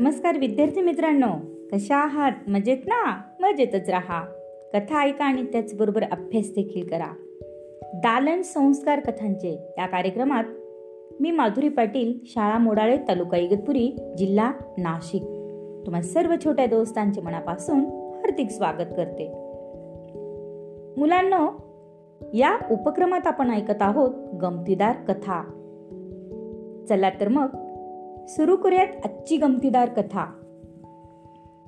नमस्कार 0.00 0.38
विद्यार्थी 0.38 0.80
मित्रांनो. 0.80 1.28
कशा 1.72 1.96
आहात? 1.96 2.32
मजेत 2.48 2.76
ना? 2.86 3.22
मजेतच 3.40 3.88
राहा. 3.88 4.22
कथा 4.72 5.02
ऐका 5.02 5.24
आणि 5.24 5.42
त्याचबरोबर 5.42 6.02
अभ्यास 6.02 6.46
देखील 6.54 6.88
करा. 6.88 7.14
दालन 7.94 8.42
संस्कार 8.42 9.00
कथांचे 9.00 9.74
या 9.78 9.86
कार्यक्रमात 9.86 10.44
मी 11.20 11.30
माधुरी 11.30 11.68
पाटील 11.68 12.14
शाळा 12.26 12.58
मोडाळे 12.58 12.96
तालुका 12.96 13.36
इगतपुरी 13.36 14.14
जिल्हा 14.18 14.52
नाशिक. 14.78 15.22
तुम्हा 15.86 16.02
सर्व 16.02 16.34
छोट्या 16.44 16.66
दोस्तांचे 16.66 17.20
मनापासून 17.20 17.80
हार्दिक 18.16 18.50
स्वागत 18.50 18.90
करते. 18.96 19.28
मुलांना 20.96 21.58
या 22.34 22.58
उपक्रमात 22.70 23.26
आपण 23.26 23.50
ऐकत 23.50 23.82
आहोत 23.82 24.10
गमतीदार 24.42 24.96
कथा. 25.08 25.42
चला 26.88 27.10
तर 27.10 27.28
मग 27.28 27.48
सुरू 28.28 28.56
करूयात 28.56 28.86
आजची 29.04 29.36
गमतीदार 29.36 29.88
कथा. 29.88 30.24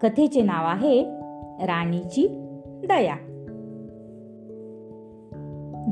कथेचे 0.03 0.43
नाव 0.43 0.67
आहे 0.67 1.05
राणीची 1.67 2.29
दया. 2.89 3.17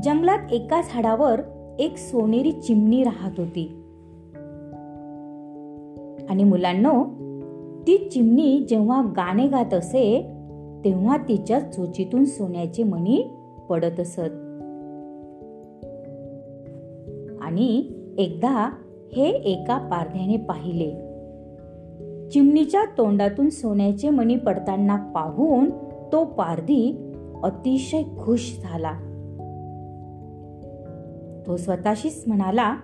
जंगलात 0.04 0.52
एका 0.52 0.80
झाडावर 0.80 1.40
एक 1.78 1.96
सोनेरी 1.96 2.52
चिमणी 2.52 3.02
राहत 3.02 3.32
होती. 3.38 3.66
आणि 6.28 6.44
मुलांनो 6.44 7.04
ती 7.86 8.08
चिमणी 8.08 8.66
जेव्हा 8.68 9.02
गाणे 9.02 9.48
गात 9.48 9.74
असे 9.74 10.36
तेव्हा 10.84 11.16
तिच्या 11.16 11.60
चोचीतून 11.60 12.24
सोन्याचे 12.24 12.82
मणी 12.82 13.30
पडत 13.70 14.00
असत. 14.00 14.20
आणि 17.40 17.92
एकदा 18.18 18.70
हे 19.12 19.28
एका 19.28 19.78
पारध्याने 19.78 20.36
पाहिले. 20.36 20.90
चिमणीच्या 22.30 22.84
तोंडातून 22.98 23.50
सोन्याचे 23.50 24.10
मणी 24.10 24.36
पडताना 24.36 24.96
पाहून 24.96 25.70
तो 26.12 26.24
पारधी 26.24 27.12
अतिशय 27.42 28.02
खुश 28.02 28.58
झाला. 28.62 28.92
तो 31.46 31.56
स्वतःशीच 31.56 32.24
म्हणाला 32.26 32.76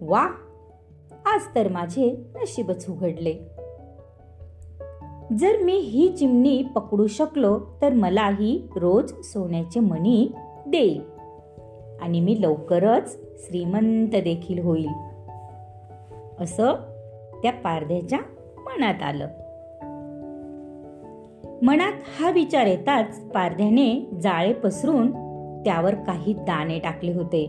वा 0.00 0.22
आज 1.26 1.40
तर 1.54 1.68
माझे 1.68 2.10
नशीबच 2.34 2.86
उघडले. 2.88 3.34
जर 5.38 5.62
मी 5.62 5.76
ही 5.76 6.08
चिमणी 6.08 6.62
पकडू 6.62 7.06
शकलो 7.06 7.58
तर 7.82 7.92
मलाही 7.92 8.68
रोज 8.76 9.12
सोन्याचे 9.22 9.80
मणी 9.80 10.32
देईल 10.68 11.02
आणि 12.00 12.20
मी 12.20 12.42
लवकरच 12.42 13.18
श्रीमंत 13.38 14.08
देखील 14.08 14.62
होईल. 14.62 14.88
असं 16.40 16.74
त्या 17.42 17.52
पारध्याच्या 17.52 18.18
मनात 18.58 19.02
आलं. 19.02 19.28
मनात 21.62 21.92
हा 22.18 22.30
विचार 22.30 22.66
येताच 22.66 23.20
पारध्याने 23.20 24.10
जाळे 24.22 24.52
पसरून 24.52 25.12
त्यावर 25.62 25.94
काही 25.94 26.32
दाणे 26.32 26.78
टाकले 26.78 27.12
होते. 27.12 27.46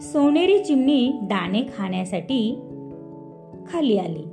सोनेरी 0.00 0.58
चिमणी 0.58 1.12
दाणे 1.22 1.62
खाण्यासाठी 1.76 2.62
खाली 3.66 3.98
आली 3.98 4.24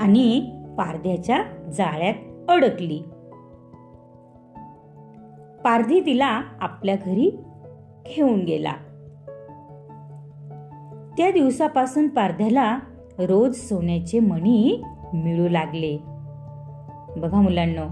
आणि 0.00 0.40
पारध्याच्या 0.78 1.42
जाळ्यात 1.72 2.14
अडकली. 2.48 2.98
पारधी 5.64 6.00
तिला 6.00 6.42
आपल्या 6.60 6.96
घरी 6.96 7.30
घेऊन 8.06 8.40
गेला. 8.44 8.72
त्या 11.18 11.30
दिवसापासून 11.30 12.08
पारध्याला 12.08 12.78
रोज 13.18 13.56
सोन्याचे 13.56 14.20
मणी 14.20 14.82
मिळू 15.14 15.48
लागले. 15.48 15.96
बघा 17.16 17.40
मुलांना 17.40 17.86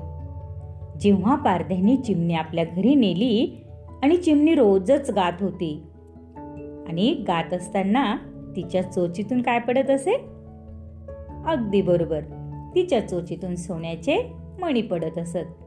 जेव्हा 1.01 1.35
पारध्याने 1.35 1.97
चिमणी 1.97 2.35
आपल्या 2.35 2.65
घरी 2.65 2.95
नेली 2.95 3.65
आणि 4.03 4.17
चिमणी 4.17 4.55
रोजच 4.55 5.11
गात 5.11 5.33
होती 5.41 5.83
आणि 6.89 7.25
गात 7.29 7.55
असताना 7.55 8.17
तिच्या 8.57 8.83
चोचीतून 8.83 9.43
काय 9.43 9.59
पडत 9.59 9.91
असे? 9.91 10.15
अगदी 11.47 11.83
बरोबर 11.83 12.21
तिच्या 12.75 13.09
चोचीतून 13.09 13.55
सोन्याचे 13.55 14.33
मणी 14.61 14.83
पडत 14.83 15.19
असत. 15.19 15.65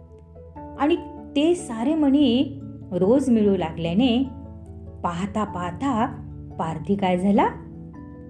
आणि 0.80 0.96
ते 1.36 1.56
सारे 1.56 1.96
मणी 1.96 2.60
रोज 2.92 3.30
मिळू 3.30 3.58
लागल्याने 3.58 4.24
पाहता 5.04 5.44
पाहता 5.44 6.26
पारधी 6.60 6.96
काय 6.96 7.18
झाला? 7.18 7.48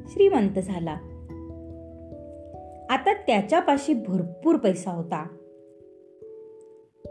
श्रीमंत 0.07 0.59
झाला. 0.59 0.91
आता 2.89 3.13
त्याच्यापाशी 3.13 3.93
भरपूर 3.93 4.55
पैसा 4.55 4.91
होता. 4.91 5.27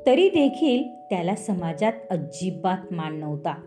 तरी 0.07 0.29
देखील 0.29 0.83
त्याला 1.11 1.35
समाजात 1.35 1.93
अजिबात 2.11 2.93
मान 2.93 3.17
नव्हता. 3.17 3.63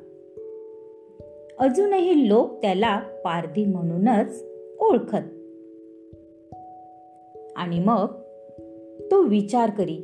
अजूनही 1.59 2.29
लोक 2.29 2.61
त्याला 2.61 2.99
पारधी 2.99 3.65
म्हणूनच 3.65 4.45
ओळखत. 4.79 5.27
आणि 7.55 7.79
मग 7.79 8.05
तो 9.11 9.21
विचार 9.21 9.69
करी. 9.69 9.97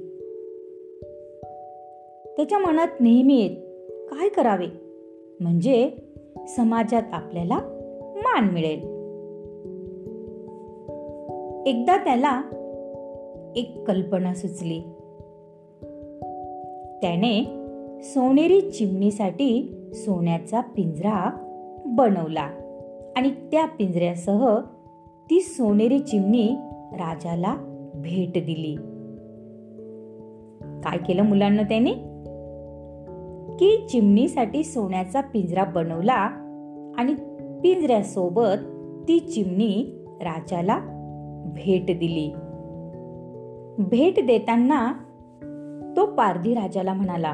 त्याच्या 2.38 2.58
मनात 2.58 2.88
नेहमी 3.00 3.42
येत 3.42 3.56
काय 4.12 4.30
करावे? 4.30 4.68
म्हणजे 5.40 5.92
समाजात 6.48 7.04
आपल्याला 7.14 7.60
मान 8.16 8.50
मिळेल. 8.50 8.98
एकदा 11.68 11.98
त्याला 11.98 12.42
एक 13.56 13.84
कल्पना 13.88 14.34
सुचली. 14.34 14.80
त्याने 17.02 17.44
सोनेरी 18.04 18.62
चिमणीसाठी 18.62 19.76
सोन्याचा 19.94 20.62
पिंजरा 20.62 21.30
बनवला 21.86 22.50
आणि 23.18 23.30
त्या 23.52 23.66
पिंजऱ्यासह 23.66 24.60
ती 25.30 25.42
सोनेरी 25.42 26.00
चिमणी 26.00 26.50
राजाला 26.94 27.56
भेट 27.96 28.32
दिली. 28.34 28.76
काय 30.84 30.98
केलं 30.98 31.24
मुलांना 31.24 31.64
त्याने? 31.64 32.17
की 33.60 33.88
चिमणीसाठी 33.90 34.64
सोन्याचा 34.64 35.22
पिंजरा 35.22 35.64
बनवला 35.64 36.14
आणि 36.98 37.14
पिंजऱ्यासोबत 37.64 38.66
ती 39.08 39.20
चिमणी 39.20 40.04
राजाला 40.22 40.80
भेट 41.46 41.86
दिली. 41.86 42.34
भेट 43.80 44.28
देताना 44.28 44.94
तो 45.98 46.06
पारधी 46.06 46.54
राजाला 46.54 46.94
म्हणाला 46.94 47.34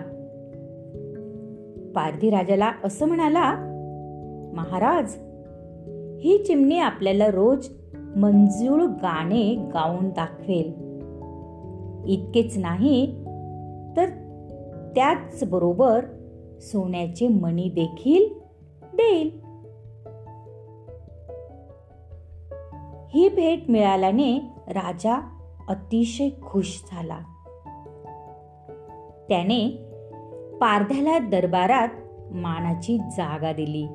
पारधी 1.96 2.30
राजाला 2.30 2.72
असं 2.84 3.06
म्हणाला 3.06 3.56
महाराज 4.54 5.16
ही 6.22 6.38
चिमणी 6.38 6.78
आपल्याला 6.78 7.28
रोज 7.28 7.68
मंजूळ 8.16 8.82
गाणे 8.82 9.56
गाऊन 9.74 10.10
दाखवेल. 10.10 10.84
इतकेच 12.06 12.58
नाही 12.58 13.24
तर 13.98 14.06
त्याचबरोबर 14.96 16.06
सोन्याचे 16.60 17.28
मणी 17.28 17.70
देखील 17.70 18.40
देईल. 18.84 19.44
ही 23.14 23.30
भेट 23.30 23.70
मिळाल्याने 23.70 24.38
राजा 24.68 25.38
अतिशय 25.68 26.30
खुश 26.30 26.84
झाला. 26.92 27.18
त्याने 29.30 29.68
पारध्याला 30.62 31.20
दरबारात 31.20 31.88
मानाची 32.32 32.98
जागा 32.98 33.54
दिली. 33.54 33.88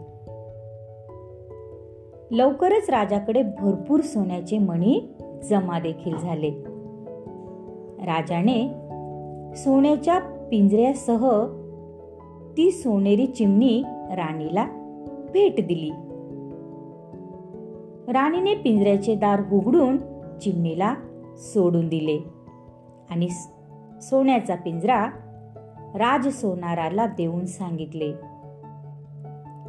लवकरच 2.30 2.90
राजाकडे 2.90 3.42
भरपूर 3.42 4.00
सोन्याचे 4.00 4.58
मणी 4.58 5.00
जमा 5.44 5.78
देखील 5.78 6.16
झाले. 6.16 6.50
राजाने 8.06 8.68
सोन्याच्या 9.56 10.20
पिंजऱ्यासह 10.50 11.46
ती 12.56 12.70
सोनेरी 12.70 13.26
चिमणी 13.26 13.82
राणीला 14.10 14.64
भेट 15.32 15.66
दिली. 15.66 15.90
राणीने 18.12 18.54
पिंजऱ्याचे 18.54 19.14
दार 19.14 19.42
उघडून 19.52 19.96
चिमणीला 20.38 20.94
सोडून 21.36 21.88
दिले 21.88 22.18
आणि 23.10 23.28
सोन्याचा 24.02 24.54
पिंजरा 24.54 25.06
राज 25.94 26.28
सोनाराला 26.28 27.06
देऊन 27.06 27.46
सांगितले. 27.46 28.12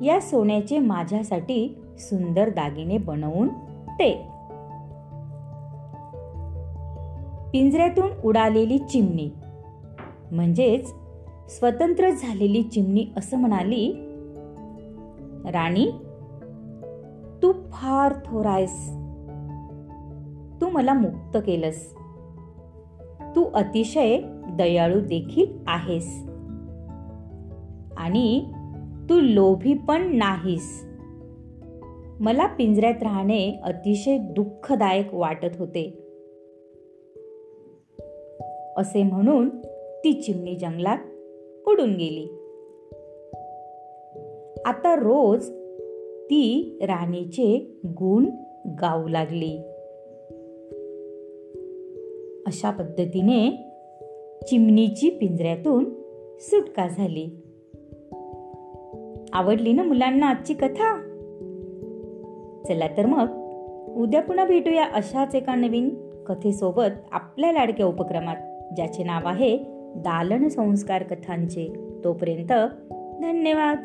या 0.06 0.20
सोन्याचे 0.22 0.80
माझ्यासाठी 0.80 1.80
सुंदर 1.98 2.50
दागिने 2.50 2.98
बनवून 2.98 3.48
ते 3.92 4.14
पिंजऱ्यातून 7.54 8.10
उडालेली 8.24 8.78
चिमणी 8.78 9.30
म्हणजेच 10.32 10.94
स्वतंत्र 11.48 12.10
झालेली 12.10 12.64
चिमणी 12.64 13.06
असं 13.18 13.38
म्हणाली 13.38 13.94
राणी 15.46 15.92
तू 17.44 17.54
फार 17.72 18.14
थोर 18.26 18.46
आहेस. 18.46 18.90
तू 20.62 20.70
मला 20.70 20.94
मुक्त 20.94 21.38
केलंस. 21.38 21.94
तू 23.36 23.44
अतिशय 23.54 24.20
दयाळू 24.50 25.00
देखील 25.00 25.58
आहेस. 25.68 26.24
आणि 27.98 28.52
तू 29.10 29.22
लोभी 29.22 29.74
पण 29.74 30.18
नाहीस. 30.18 30.86
मला 32.20 32.46
पिंजऱ्यात 32.46 33.04
राहणे 33.04 33.60
अतिशय 33.64 34.18
दुःखदायक 34.18 35.14
वाटत 35.14 35.60
होते. 35.60 36.06
असे 38.78 39.04
म्हणून 39.04 39.50
ती 40.04 40.14
चिमणी 40.14 40.56
जंगलात 40.56 40.98
उडून 41.68 41.90
गेली. 41.90 42.28
आता 44.66 44.96
रोज 44.96 45.50
ती 46.26 46.78
राणीचे 46.82 47.80
गुण 47.86 48.26
गाऊ 48.66 49.08
लागली. 49.08 49.58
अशा 52.46 52.72
पद्धतीने 52.72 53.50
चिमणीची 54.48 55.10
पिंजऱ्यातून 55.10 55.86
सुटका 56.40 56.88
झाली. 56.88 57.28
आवडली 59.34 59.74
ना 59.74 59.84
मुलांना 59.84 60.28
आजची 60.30 60.54
कथा? 60.54 61.02
चला 62.68 62.88
तर 62.88 63.06
मग 63.06 63.28
उद्या 63.98 64.22
पुन्हा 64.22 64.46
भेटूया 64.46 64.84
अशाच 64.84 65.36
एका 65.36 65.56
नवीन 65.56 65.90
कथेसोबत 66.24 67.08
आपल्या 67.12 67.52
लाडक्या 67.52 67.86
उपक्रमात 67.86 68.36
ज्याचे 68.76 69.04
नाव 69.04 69.28
आहे 69.28 69.79
दालन 69.96 70.48
संस्कार 70.48 71.04
कथांचे 71.04 71.74
तोपर्यंत 72.04 72.52
धन्यवाद. 73.22 73.78